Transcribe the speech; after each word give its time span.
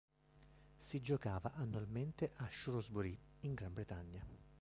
Si 0.79 0.99
giocava 0.99 1.53
annualmente 1.53 2.31
a 2.37 2.49
Shrewsbury 2.49 3.15
in 3.41 3.53
Gran 3.53 3.71
Bretagna. 3.71 4.25